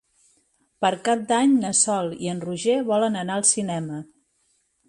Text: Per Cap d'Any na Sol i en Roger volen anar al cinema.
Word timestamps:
Per 0.85 0.89
Cap 1.07 1.19
d'Any 1.33 1.53
na 1.65 1.71
Sol 1.81 2.09
i 2.25 2.31
en 2.33 2.43
Roger 2.49 2.81
volen 2.91 3.23
anar 3.23 3.39
al 3.39 3.49
cinema. 3.55 4.01